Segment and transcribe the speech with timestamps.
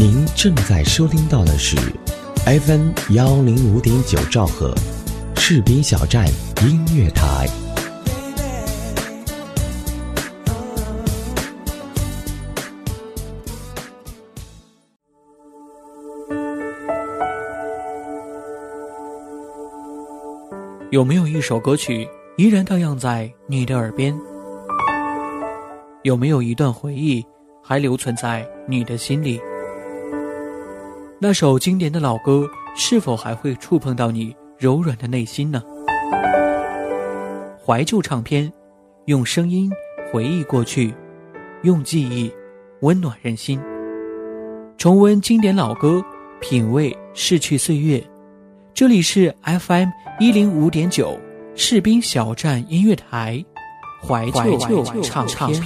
[0.00, 1.76] 您正在收听到的是
[2.46, 4.72] FM 幺零五点九兆赫，
[5.34, 6.24] 士兵小站
[6.62, 7.48] 音乐台。
[20.92, 24.16] 有没有一首歌曲依然荡漾在你的耳边？
[26.04, 27.26] 有没有一段回忆
[27.60, 29.40] 还留存在你的心里？
[31.20, 35.60] 那首经典的老歌是否还会触碰到你柔软的内心呢？
[37.66, 38.52] 怀旧唱片，
[39.06, 39.68] 用声音
[40.12, 40.94] 回忆过去，
[41.62, 42.32] 用记忆
[42.82, 43.60] 温暖人心。
[44.76, 46.00] 重温经典老歌，
[46.40, 48.00] 品味逝去岁月。
[48.72, 49.88] 这里是 FM
[50.20, 51.18] 一零五点九
[51.56, 53.44] 士兵小站音乐台，
[54.00, 54.56] 怀旧
[55.02, 55.60] 唱片。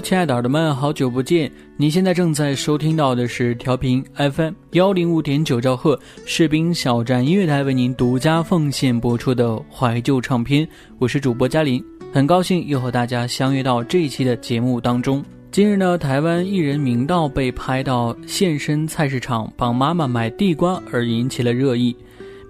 [0.00, 1.50] 亲爱的耳朵们，好久不见！
[1.76, 10.66] 你现在正在收听到的是调频 FM 幺零五点九兆赫士兵小站音乐台为您独家奉献播出的怀旧唱片，
[10.98, 15.24] 我是主播嘉林，很高兴又和大家相约到这一期的节目当中。
[15.50, 21.96] 今日呢，台湾艺人明道被拍到现身菜市场帮妈妈买地瓜而引起了热议。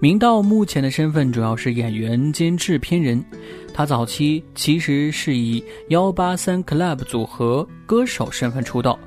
[0.01, 3.21] 明道目前的身份主要是演员兼制片人，
[3.79, 8.99] 他早期其实是以幺八三 Club 组合歌手身份出道，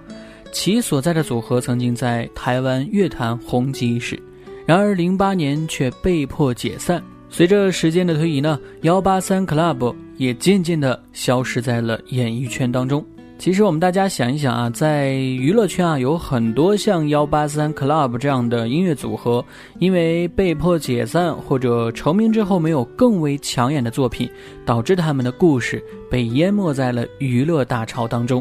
[0.51, 4.19] 其所在的组合曾经在台湾乐坛红极一时，
[4.65, 7.05] 然而零八年却被迫解散。
[7.29, 13.05] 随着时间的推移呢，幺八三 Club 也渐渐的消失在了演艺圈当中。
[13.43, 19.45] 其实我们大家想一想啊，在娱乐圈啊，有很多像幺八三 Club 这样的音乐组合，
[19.81, 24.31] 因为被迫解散或者成名之后没有更为抢眼的作品，
[24.65, 28.41] 导致他们的故事被淹没在了娱乐大潮当中。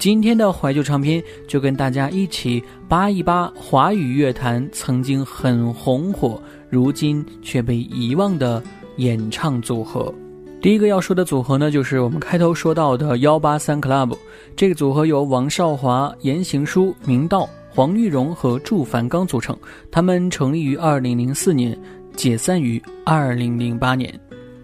[0.00, 8.60] 今天的怀旧唱片就跟大家一起扒一扒华语乐坛曾经很红火，如今却被遗忘的
[8.96, 10.12] 演唱组合。
[10.60, 14.14] 第一个要说的组合呢，就是我们开头说到的幺八三 Club。
[14.54, 19.56] 这个组合由王少华、言行书、明道、黄玉荣和祝凡刚组成。
[19.90, 21.78] 他们成立于二零零四年，
[22.14, 24.12] 解散于二零零八年。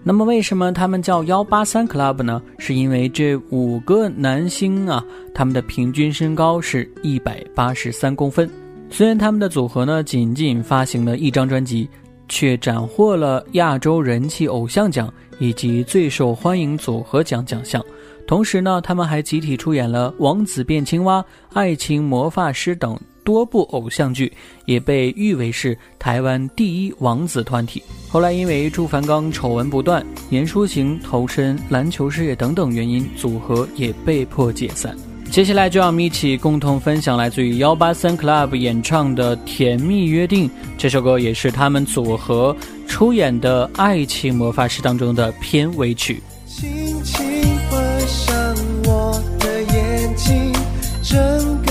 [0.03, 2.43] 那么，为什么他们叫幺八三 Club 呢？
[2.59, 5.03] 是因为这五个男星啊，
[5.33, 8.49] 他们的平均身高是一百八十三公分。
[8.91, 11.89] 虽然他们的组合呢，仅仅发行了一张专辑。
[12.29, 17.85] 却斩获了亚洲人气偶像奖以及最受欢迎组合奖奖项。
[18.27, 21.21] 同时呢，他们还集体出演了《王子变青蛙》
[21.53, 24.33] 《爱情魔法师》等多部偶像剧，
[24.65, 27.83] 也被誉为是台湾第一王子团体。
[28.09, 34.97] 后来因为朱凡刚丑闻不断，严书行投身篮球事业等等原因，组合也被迫解散。
[35.31, 40.49] 接下来就让我们一起共同分享来自于幺八三 Club 演唱的《甜蜜约定》
[40.79, 42.57] 这首歌，也是他们组合
[42.89, 47.23] 出演的《爱情魔法师》当中的片尾曲轻轻
[47.69, 47.77] 画
[48.07, 50.53] 上我的眼睛
[51.03, 51.66] 证。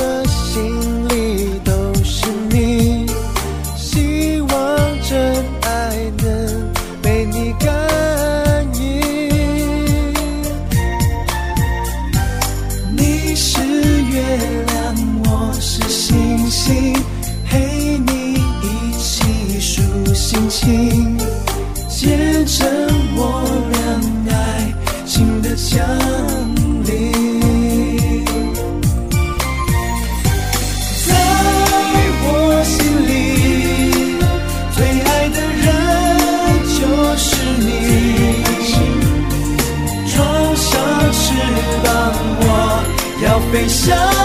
[20.65, 22.67] 见证
[23.15, 23.21] 我
[23.71, 24.73] 俩爱
[25.05, 25.77] 情的降
[26.85, 27.11] 临
[31.05, 31.13] 在
[32.23, 32.25] 我
[32.63, 32.73] 心
[33.05, 33.13] 里
[34.71, 35.65] 最爱的人
[36.73, 36.81] 就
[37.15, 37.27] 是
[37.59, 37.67] 你。
[40.15, 40.15] 装
[40.55, 40.71] 上
[41.11, 41.21] 翅
[41.83, 41.87] 膀
[42.41, 42.43] 我
[43.23, 44.24] 要飞翔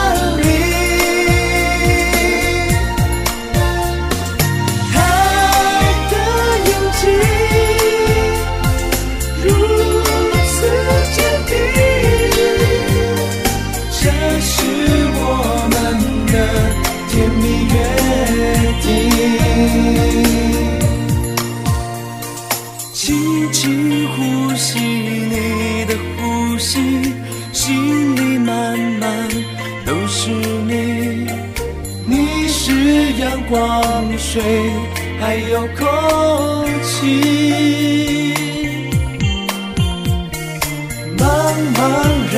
[33.20, 34.42] 阳光、水，
[35.20, 35.84] 还有空
[36.82, 38.34] 气。
[41.18, 41.22] 茫
[41.76, 41.78] 茫
[42.32, 42.34] 人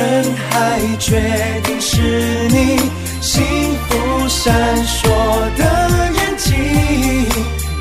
[0.49, 0.51] 海，
[0.99, 1.21] 决
[1.63, 2.77] 定是你
[3.21, 3.41] 幸
[3.87, 4.43] 福闪
[4.85, 5.07] 烁
[5.57, 5.61] 的
[6.15, 6.53] 眼睛。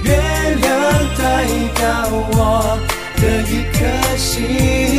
[0.04, 0.08] 月
[0.60, 0.70] 亮
[1.18, 1.20] 代
[1.74, 1.80] 表
[2.30, 2.78] 我
[3.16, 3.78] 的一颗
[4.16, 4.91] 心。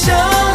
[0.00, 0.49] 想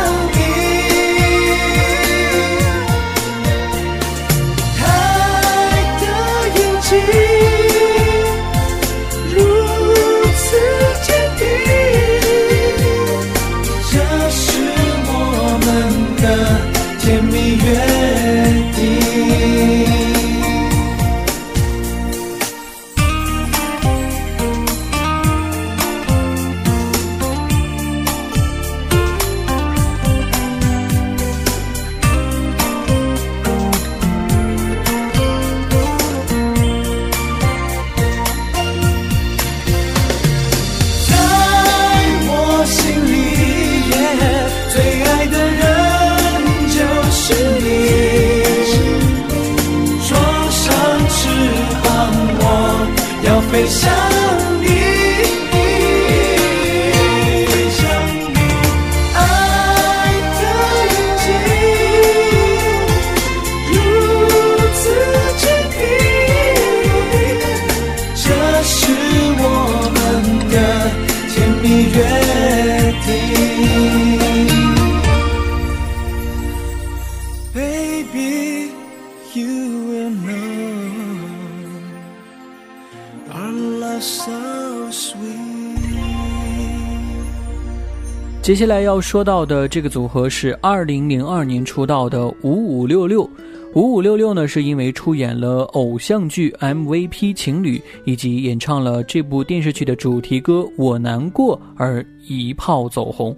[88.46, 93.28] 接下来要说到的这个组合是二零零二年出道的五五六六。
[93.74, 103.36] 五五六六呢，是因为出演了偶像剧 MVP 情侣，以及演唱了这部电视剧的主题歌《我难过》而一炮走红。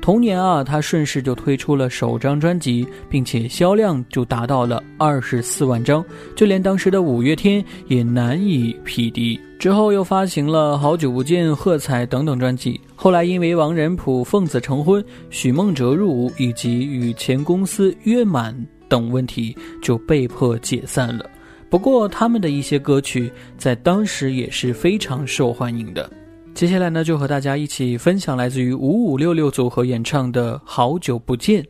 [0.00, 6.04] 同年啊，他顺势就推出了首张专辑，并且销量就达到了二十四万张，
[6.34, 9.38] 就连当时的五月天也难以匹敌。
[9.58, 12.80] 之后又发行了《好久不见》《喝彩》等等专辑。
[12.96, 18.56] 后来因为王仁甫奉子成婚、许梦哲入伍以及与前公司约满
[18.88, 21.28] 等问题，就被迫解散了。
[21.68, 26.10] 不过他们的一些歌曲在当时也是非常受欢迎的。
[26.54, 31.62] 接下来呢，就和大家一起分享来自于五五六六组合演唱的《好久不见》。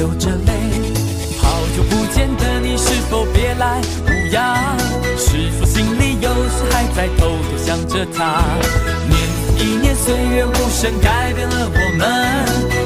[0.00, 0.52] 流着泪
[1.36, 3.82] 好久不见的你是否别来？
[4.06, 4.56] 无恙
[5.18, 8.42] 是否心里有时还在偷偷想着他？
[9.10, 9.20] 念
[9.58, 12.00] 一念岁月无声改变了我们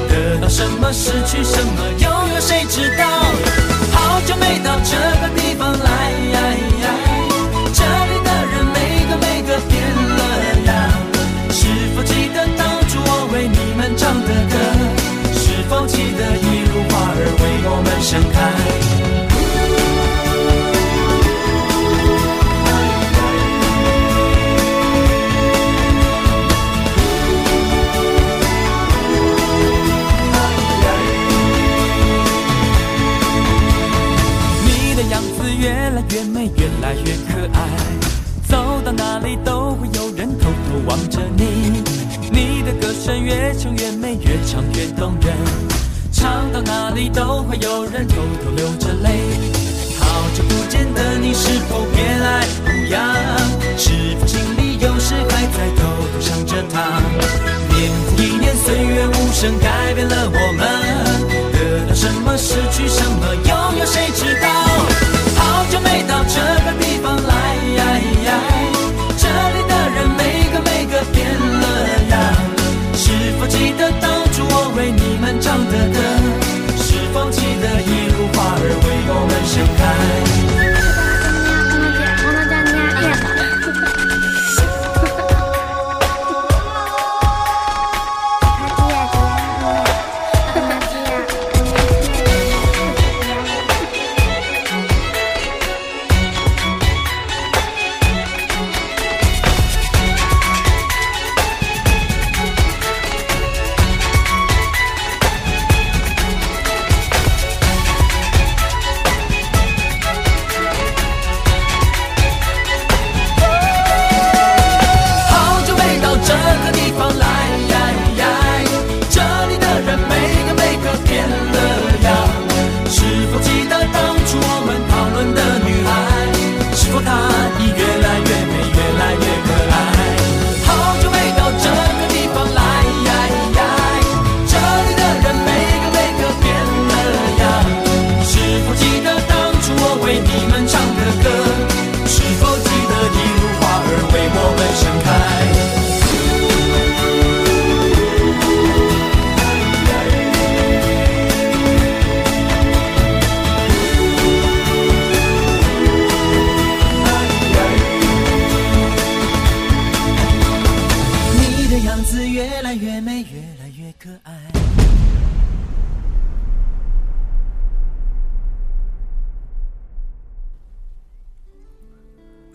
[0.09, 3.05] 得到什么失去什么又有谁知道？
[3.93, 6.11] 好久没到这个地方来
[18.01, 18.51] 盛开。
[34.63, 37.57] 你的样子越来越美，越来越可爱，
[38.47, 41.83] 走到哪里都会有人偷偷望着你。
[42.31, 45.35] 你的歌声越唱越美，越唱越动人。
[46.25, 49.09] 唱到哪里都会有人偷偷流着泪。
[49.99, 50.65] 好久不。
[50.67, 52.97] 见的你是否变来无恙？
[53.77, 56.99] 是否心里有时还在偷偷想着他？
[57.69, 60.65] 年复一年，岁月无声改变了我们，
[61.53, 64.49] 得到什么，失去什么，又有谁知道？
[65.37, 67.31] 好久没到这个地方来，
[69.15, 71.63] 这里的人每个每个变了
[72.09, 72.13] 样。
[72.95, 76.14] 是否记得当初我为你们唱的歌？
[79.55, 80.34] 盛开？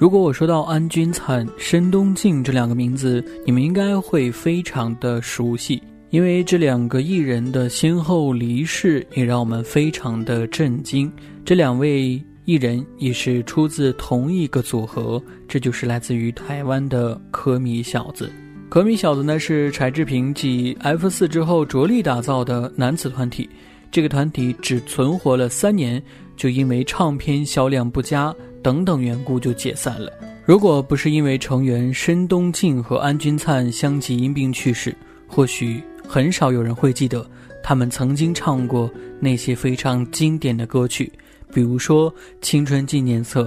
[0.00, 11.12] 如果我说到安钧璨、申东靖这两个名字，你们应该会非常的熟悉，因为这两个艺人的先后离世也让我们非常的震惊。
[11.44, 18.32] 这两位艺人也是出自同一个组合，这就是来自于台湾的可米小子。
[18.70, 23.46] 可米小子呢是柴智屏继 F 四之后着力打造的男子团体，
[23.90, 26.02] 这个团体只存活了三年，
[26.38, 30.12] 就因为唱片销量不佳等等缘故就解散了。
[30.44, 34.94] 如果不是因为成员申东靖和安钧璨相继因病去世，
[35.26, 37.24] 或许很少有人会记得
[37.62, 38.90] 他们曾经唱过
[39.20, 41.12] 那些非常经典的歌曲，
[41.52, 43.42] 比如说《青春纪念册》，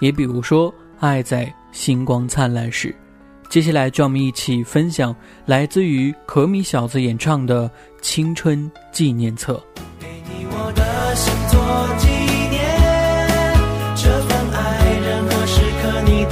[0.00, 2.88] 也比如说《爱在星光灿烂时》。
[3.48, 5.14] 接下来，就让我们一起分享
[5.46, 7.66] 来自于可米小子演唱的
[8.02, 9.54] 《青春纪念册》。
[10.00, 11.58] 给你我的心做
[11.96, 12.08] 纪
[12.50, 12.77] 念，
[14.58, 16.24] 在任何时刻你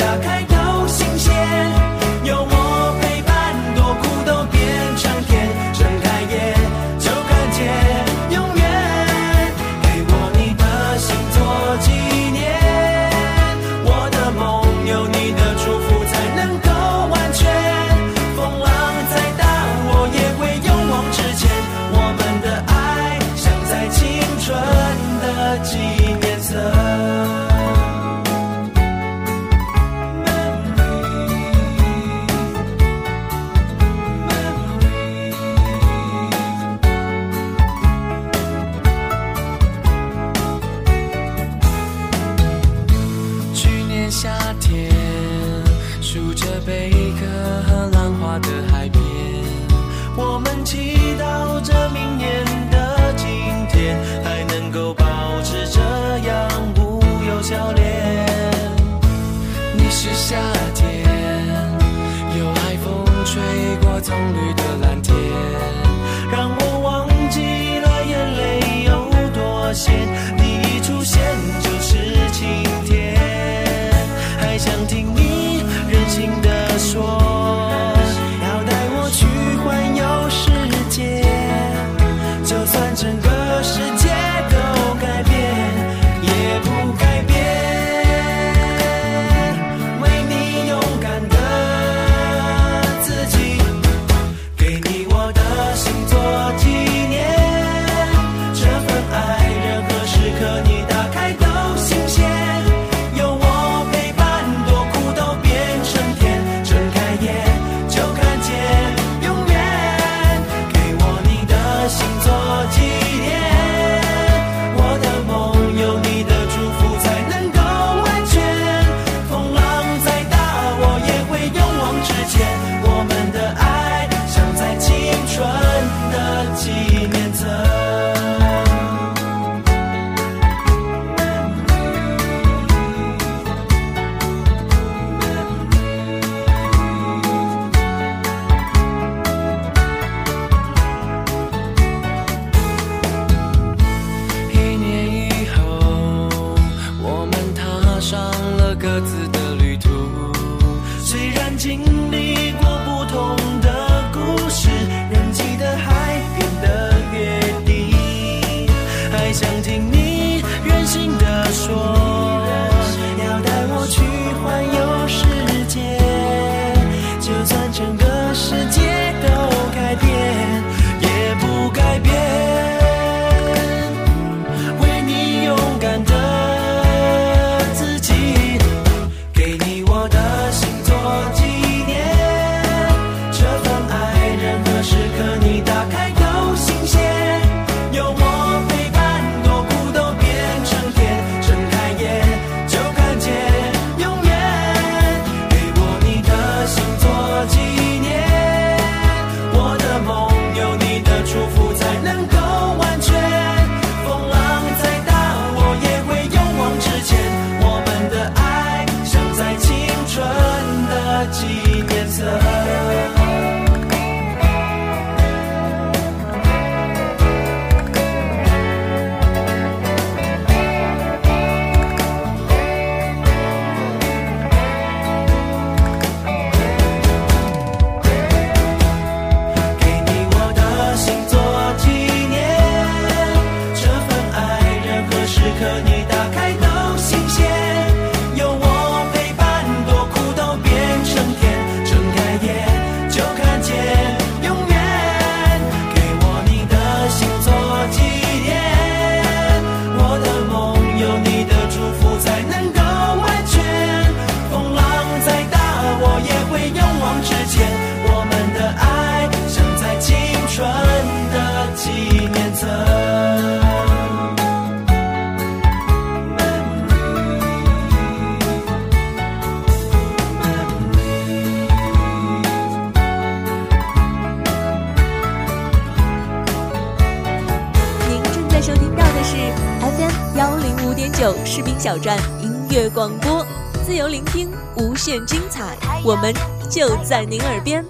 [283.06, 283.46] 广播，
[283.84, 286.34] 自由聆听，无限精彩，我们
[286.68, 287.84] 就在您耳边。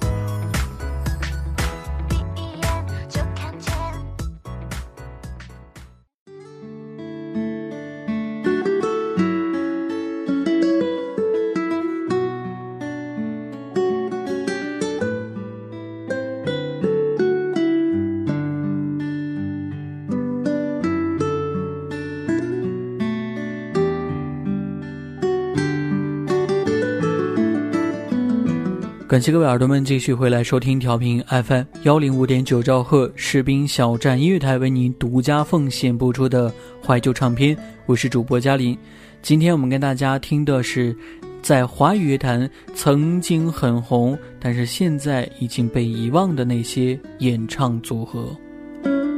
[29.09, 36.53] 感谢各位耳朵们继续回来收听调频 FM 幺零五点九兆赫士兵小站音乐台为您独家奉献播出的
[36.85, 38.77] 怀旧唱片，我是主播嘉林。
[39.23, 40.95] 今天我们跟大家听的是
[41.40, 48.37] 在华语乐坛曾经很红，但是现在已经被遗忘的那些演唱组合。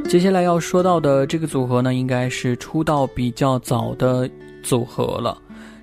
[0.07, 4.29] 接下来要说到的这个组合呢，应该是出道比较早的
[4.61, 5.35] 组合了。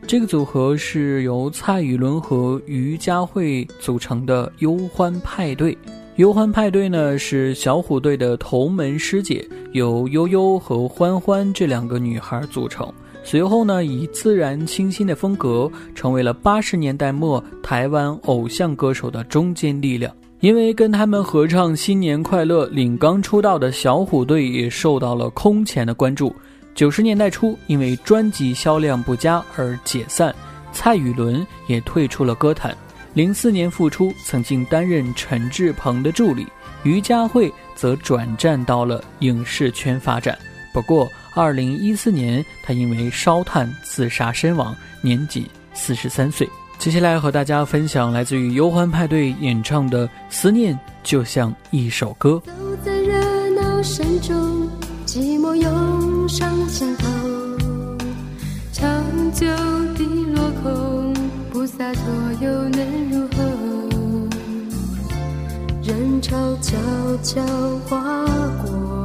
[0.07, 5.77] 这个组合是由蔡雨伦和于佳慧组成的忧欢派对。
[6.15, 12.89] 忧欢派对呢是小虎队的同门师姐，由悠悠和欢欢这两个女孩组成。
[13.25, 20.15] 随后呢，以自然清新的风格，成为了八十年代末台湾偶像歌手的中坚力量。
[20.39, 26.33] 因为跟他们合唱《新年快乐》，领刚出道的小虎队也受到了空前的关注。
[26.77, 30.33] 九十年代初，因为专辑销量不佳而解散，
[30.73, 32.77] 蔡雨伦也退出了歌坛。
[33.15, 36.47] 零四年复出，曾经担任陈志朋的助理，
[36.83, 40.37] 于佳慧则转战到了影视圈发展。
[40.75, 46.47] 不过，二零一四年，他因为烧炭自杀身亡，年仅四十三岁。
[46.77, 52.33] 接下来和大家分享来自于忧欢派对演唱的《思念就像一首歌》。
[52.43, 52.53] 走
[52.85, 54.69] 在热闹声中。
[55.07, 55.55] 寂寞
[56.29, 57.07] 上心头，
[58.73, 58.83] 长
[59.33, 59.47] 久
[59.95, 61.15] 的落空，
[61.51, 62.03] 不洒脱
[62.41, 63.45] 又能如何？
[65.85, 66.77] 人潮悄
[67.23, 67.41] 悄
[67.89, 67.97] 划
[68.65, 69.05] 过，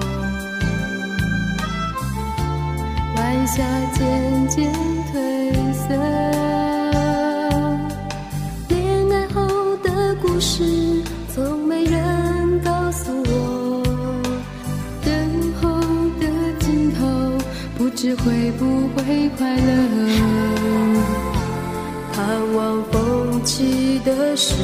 [3.16, 4.74] 晚霞渐渐
[5.14, 5.94] 褪色，
[18.02, 19.62] 知会不会快乐？
[22.12, 24.56] 盼望风起的时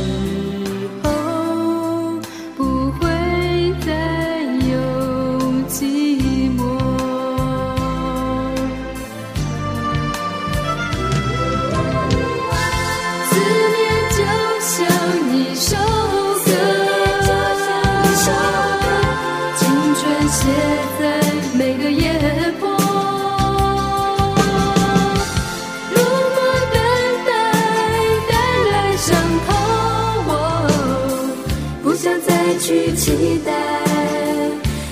[33.07, 33.53] 期待，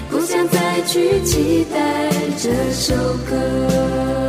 [0.10, 2.96] 不想再去期待这首
[3.30, 4.25] 歌。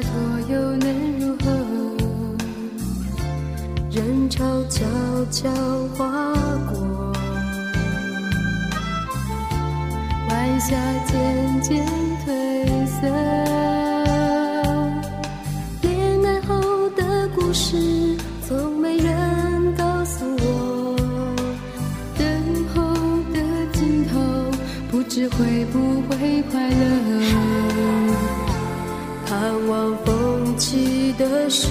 [0.00, 0.10] 解脱
[0.48, 1.44] 又能如何？
[3.90, 4.86] 人潮悄
[5.30, 5.50] 悄
[5.94, 6.06] 划
[6.72, 7.12] 过，
[10.30, 11.86] 晚霞渐渐
[12.24, 13.06] 褪色。
[15.82, 18.16] 恋爱后的故事
[18.48, 20.96] 从没人告诉我，
[22.16, 22.26] 等
[22.74, 22.82] 候
[23.34, 23.38] 的
[23.74, 24.18] 尽头，
[24.90, 27.69] 不知会不会快乐。
[29.50, 31.66] 盼望风起的时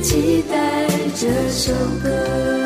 [0.00, 2.57] 期待这首歌。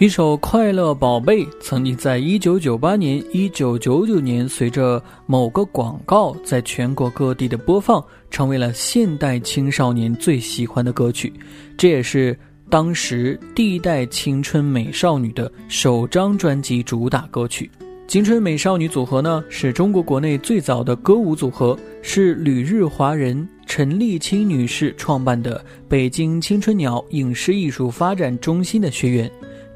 [0.00, 11.32] 一首《快乐宝贝》曾经在1998年、1999年随着某个广告在全国各地的播放，成为了现代青少年最喜欢的歌曲。
[11.76, 12.38] 这也是
[12.70, 17.68] 当时第一代青春美少女的首张专辑主打歌曲。
[18.06, 29.28] 青春美少女组合呢，是中国国内最早的歌舞组合，是旅日华人陈丽青女士创办的北京青春鸟影视艺术发展中心的学员。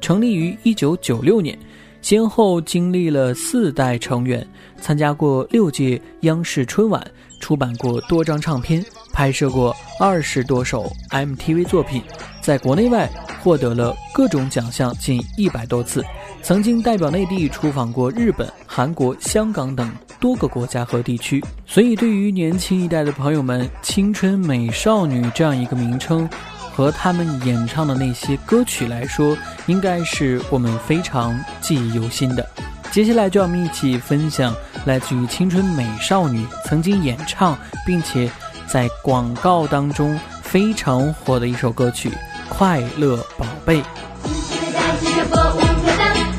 [0.03, 1.57] 成立于一九九六年，
[2.01, 4.45] 先后经历了四代成员，
[4.81, 7.01] 参加过六届央视春晚，
[7.39, 12.01] 出版过多张唱片，拍摄过二十多首 MTV 作品，
[12.41, 13.09] 在国内外
[13.41, 16.03] 获得了各种奖项近一百多次，
[16.41, 19.89] 曾经代表内地出访过日本、韩国、香港等
[20.19, 21.41] 多个国家和地区。
[21.65, 26.29] 所以，对于年轻一代的朋友们，“青春美少女”这样一个名称。
[26.75, 32.45] 和他们演唱的那些歌曲来说，应该是我们非常记忆犹新的。
[32.91, 34.53] 接下来就让我们一起分享
[34.85, 38.29] 来自于青春美少女曾经演唱并且
[38.67, 42.09] 在广告当中非常火的一首歌曲
[42.49, 43.81] 《快乐宝贝》。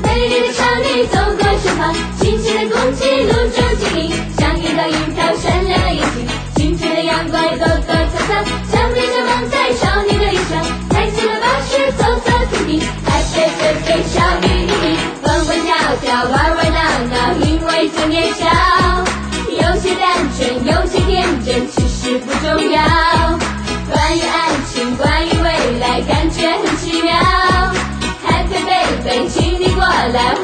[0.01, 0.51] 美丽
[1.07, 1.25] 的，
[2.69, 5.64] 空气露出晶莹，像一道樱桃闪
[14.03, 16.79] 小秘密，蹦蹦跳跳，玩玩闹
[17.09, 18.45] 闹，因为正年少，
[19.49, 22.81] 有些单纯，有些天真，其实不重要。
[23.91, 27.13] 关于爱情，关于未来，感觉很奇妙。
[28.25, 30.35] Happy baby，请你过来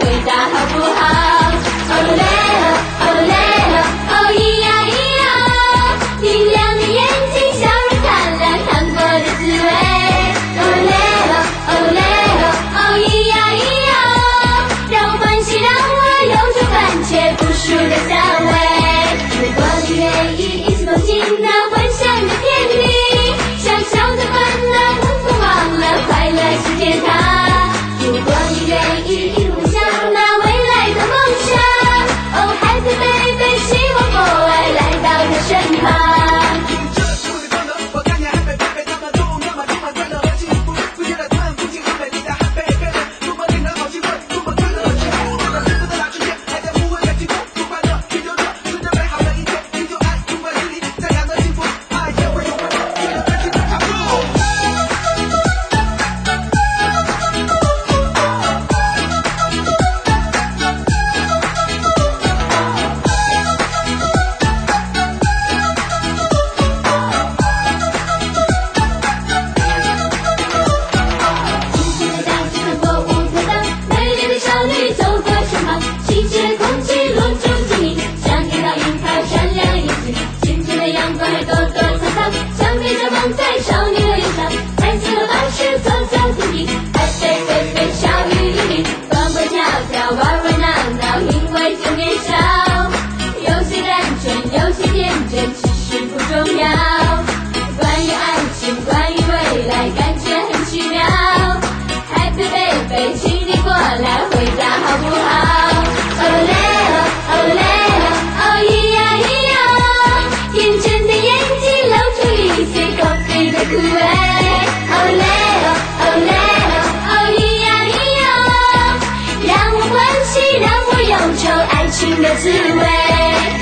[122.22, 122.84] 的滋味。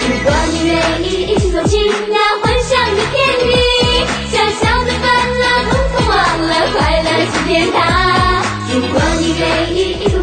[0.08, 3.48] 如果你愿意一起走进那幻想的天地，
[4.30, 5.06] 小小的烦
[5.39, 7.78] 恼统统忘了，快乐是天堂。
[8.74, 9.41] 如果你愿
[9.76, 10.18] 意一起。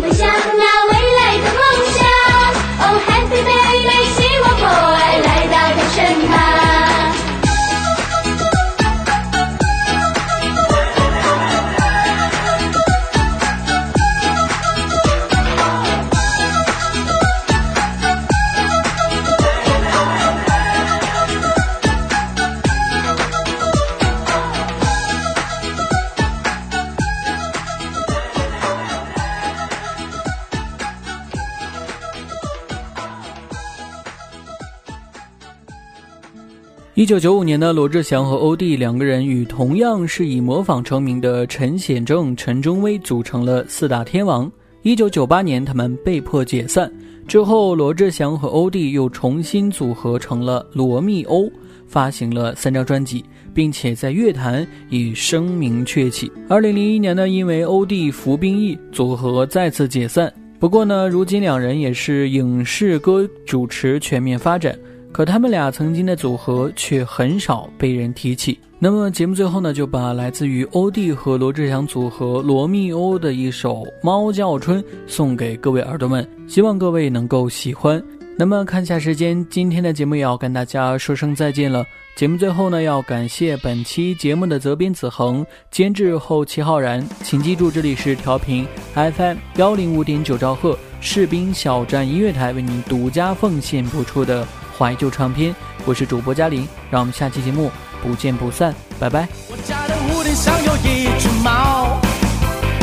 [36.97, 44.51] 一九九五年的罗志祥和欧弟两个人与同样是以模仿成名的陈显正、陈忠威组成了四大天王。
[44.81, 46.91] 一九九八年，他们被迫解散
[47.29, 51.53] 之后，罗志祥和欧弟又重新组合成了罗密欧，
[51.87, 56.33] 发行了三张专辑，并且在乐坛以声名鹊起。
[56.49, 60.33] 二零零一年呢，因为欧弟服兵役，组合再次解散。
[60.59, 64.75] 不过呢，如今两人也是影视歌主持全面发展。
[65.17, 68.61] 可他们俩曾经的组合却很少被人提起。
[68.79, 78.03] 那么节目最后呢，就把来自于欧弟和罗志祥组合罗密欧的一首《猫叫春》送给各位耳朵们，希望各位能够喜欢。
[78.37, 81.83] 那么看下时间，今天的节目也要跟大家说声再见了。
[82.15, 87.03] 节目最后呢，要感谢本期节目的责编子恒、监制后齐浩然。
[87.23, 94.47] 请记住，这里是调频 FM 幺零五点九兆赫士兵小站音乐台为您独家奉献播出的。
[94.79, 95.55] 怀旧唱片，
[95.87, 97.71] 我是主播嘉玲，让我们下期节目
[98.03, 99.27] 不见不散，拜拜。
[99.49, 101.99] 我家的屋顶上有一只猫，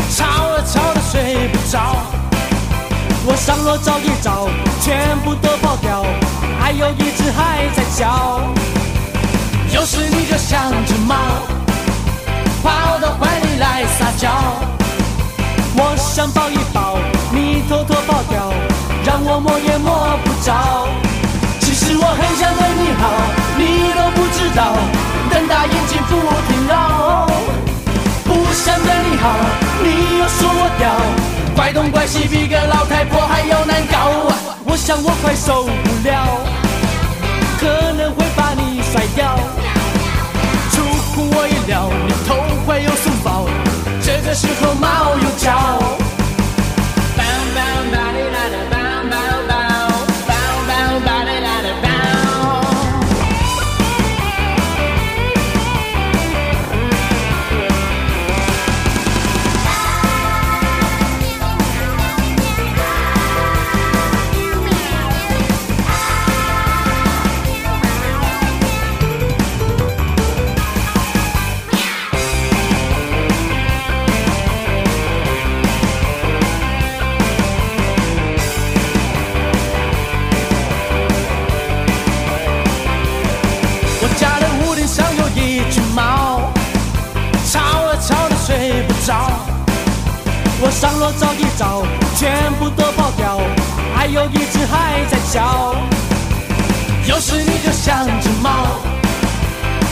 [0.10, 1.98] 吵啊吵的睡不着。
[3.26, 4.50] 我上楼找一找，
[4.82, 6.04] 全部都跑掉，
[6.60, 8.42] 还有一只还在叫。
[9.72, 11.16] 有时你就像只猫，
[12.64, 14.30] 跑到怀里来撒娇。
[15.76, 16.98] 我想抱一抱，
[17.32, 18.52] 你偷偷跑掉，
[19.06, 21.13] 让我摸也摸不着。
[21.96, 23.04] 我很想对你好，
[23.58, 24.76] 你都不知道，
[25.30, 26.12] 瞪大眼睛不
[26.48, 27.28] 停绕。
[28.26, 29.24] 不想对你好，
[29.84, 30.90] 你又说我屌，
[31.56, 34.32] 怪东怪西比个老太婆还要难搞。
[34.66, 35.70] 我想我快受不
[36.08, 36.40] 了，
[37.60, 39.38] 可能会把你甩掉。
[40.72, 40.82] 出
[41.14, 43.46] 乎我意料，你头会有松包，
[44.02, 46.03] 这个时候猫又叫。
[97.86, 98.50] 像只猫，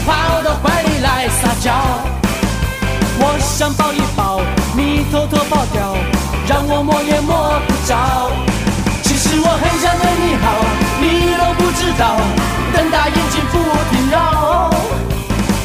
[0.05, 1.73] 跑到怀里来撒娇。
[3.19, 4.39] 我想抱一抱，
[4.77, 5.93] 你偷偷跑掉，
[6.47, 8.31] 让我摸也摸不着。
[9.03, 10.55] 其实我很想对你好，
[11.01, 12.15] 你都不知道，
[12.71, 13.59] 瞪大眼睛不
[13.91, 14.69] 停绕。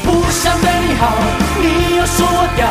[0.03, 1.15] 不想对你好，
[1.63, 2.67] 你又说我屌，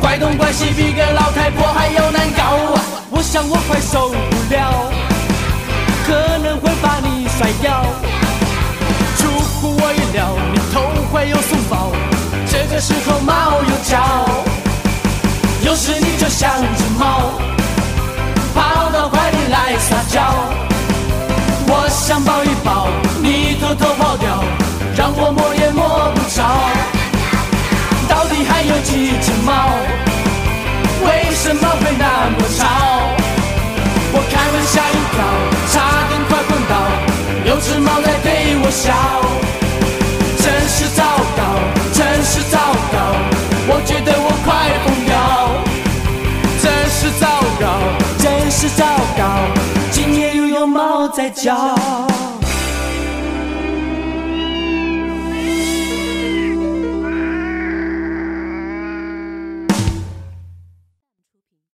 [0.00, 2.78] 怪东怪西比个老太婆还要难搞。
[3.10, 4.86] 我想我快受不了，
[6.06, 7.84] 可能会把你甩掉。
[9.64, 11.90] 出乎我意料，你头会有松包，
[12.46, 14.28] 这个时候猫又叫。
[15.62, 17.32] 有时你就像只猫。
[18.54, 20.20] 跑到怀里来撒娇，
[21.66, 22.88] 我想抱一抱，
[23.22, 24.44] 你偷偷跑掉，
[24.94, 26.44] 让我摸也摸不着。
[28.06, 29.70] 到底还有几只猫？
[31.06, 32.66] 为什么会那么吵？
[34.12, 35.24] 我开门吓一跳，
[37.54, 38.92] 有只猫在对我笑，
[40.42, 41.04] 真是糟
[41.36, 41.40] 糕，
[41.92, 42.58] 真是糟
[42.90, 42.98] 糕，
[43.68, 45.14] 我觉得我快疯掉。
[46.60, 47.28] 真是糟
[47.60, 47.78] 糕，
[48.18, 48.84] 真是糟
[49.16, 49.22] 糕，
[49.92, 51.54] 今夜又有猫在叫。